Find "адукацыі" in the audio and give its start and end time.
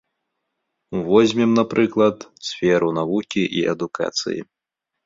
3.77-4.41